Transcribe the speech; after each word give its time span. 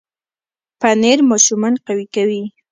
پنېر 0.79 1.19
ماشومان 1.29 1.73
قوي 1.85 2.05
کوي. 2.15 2.43